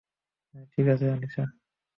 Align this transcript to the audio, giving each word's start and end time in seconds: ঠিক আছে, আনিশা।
ঠিক 0.73 0.85
আছে, 0.87 1.05
আনিশা। 1.11 1.43